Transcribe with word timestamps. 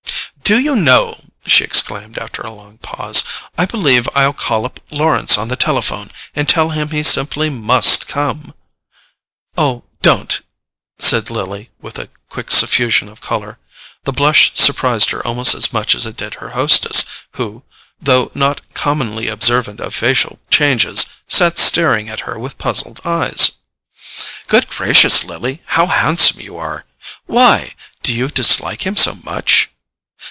"Do 0.43 0.59
you 0.59 0.75
know," 0.75 1.15
she 1.45 1.63
exclaimed 1.63 2.17
after 2.17 2.41
a 2.41 2.51
long 2.51 2.77
pause, 2.79 3.23
"I 3.57 3.65
believe 3.65 4.09
I'll 4.13 4.33
call 4.33 4.65
up 4.65 4.81
Lawrence 4.89 5.37
on 5.37 5.47
the 5.47 5.55
telephone 5.55 6.09
and 6.35 6.49
tell 6.49 6.71
him 6.71 6.89
he 6.89 7.03
simply 7.03 7.49
MUST 7.49 8.09
come?" 8.09 8.53
"Oh, 9.57 9.85
don't," 10.01 10.41
said 10.99 11.29
Lily, 11.29 11.69
with 11.79 11.97
a 11.97 12.09
quick 12.29 12.51
suffusion 12.51 13.07
of 13.07 13.21
colour. 13.21 13.59
The 14.03 14.11
blush 14.11 14.51
surprised 14.55 15.11
her 15.11 15.25
almost 15.25 15.55
as 15.55 15.71
much 15.71 15.95
as 15.95 16.05
it 16.05 16.17
did 16.17 16.33
her 16.33 16.49
hostess, 16.49 17.05
who, 17.35 17.63
though 18.01 18.29
not 18.35 18.73
commonly 18.73 19.29
observant 19.29 19.79
of 19.79 19.95
facial 19.95 20.37
changes, 20.49 21.05
sat 21.29 21.59
staring 21.59 22.09
at 22.09 22.21
her 22.27 22.37
with 22.37 22.57
puzzled 22.57 22.99
eyes. 23.05 23.51
"Good 24.47 24.67
gracious, 24.67 25.23
Lily, 25.23 25.61
how 25.67 25.85
handsome 25.87 26.41
you 26.41 26.57
are! 26.57 26.83
Why? 27.25 27.71
Do 28.03 28.11
you 28.13 28.27
dislike 28.27 28.85
him 28.85 28.97
so 28.97 29.15
much?" 29.23 29.69